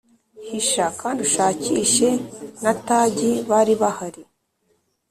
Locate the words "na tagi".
2.63-3.31